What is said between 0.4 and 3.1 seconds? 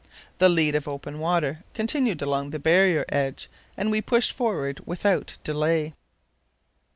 lead of open water continued along the barrier